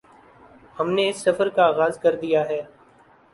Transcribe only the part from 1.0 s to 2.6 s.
اس سفر کا آغاز کردیا